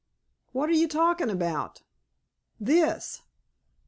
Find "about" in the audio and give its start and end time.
1.29-1.83